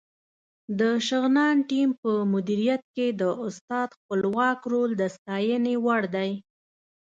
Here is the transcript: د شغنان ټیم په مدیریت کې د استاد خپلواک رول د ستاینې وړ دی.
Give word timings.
د 0.79 0.81
شغنان 1.07 1.55
ټیم 1.69 1.89
په 2.01 2.11
مدیریت 2.33 2.83
کې 2.95 3.07
د 3.21 3.23
استاد 3.45 3.87
خپلواک 3.99 4.59
رول 4.71 4.91
د 5.01 5.03
ستاینې 5.15 5.75
وړ 5.85 6.01
دی. 6.15 6.31